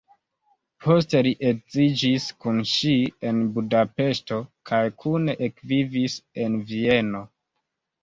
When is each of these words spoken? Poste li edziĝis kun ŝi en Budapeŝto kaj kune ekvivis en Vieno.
Poste 0.85 1.21
li 1.27 1.33
edziĝis 1.49 2.25
kun 2.45 2.65
ŝi 2.71 2.95
en 3.33 3.45
Budapeŝto 3.59 4.41
kaj 4.73 4.83
kune 5.05 5.39
ekvivis 5.53 6.21
en 6.49 6.61
Vieno. 6.75 7.27